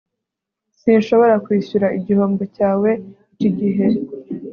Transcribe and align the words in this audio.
sinshobora 0.79 1.35
kwishyura 1.45 1.87
igihombo 1.97 2.43
cyawe 2.55 2.91
iki 3.33 3.49
gihe 3.57 3.85